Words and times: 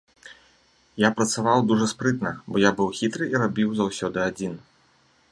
Я 1.01 1.09
працаваў 1.17 1.59
дужа 1.71 1.87
спрытна, 1.93 2.31
бо 2.49 2.61
я 2.63 2.71
быў 2.79 2.89
хітры 2.99 3.23
і 3.33 3.41
рабіў 3.43 3.69
заўсёды 3.81 4.19
адзін. 4.29 4.57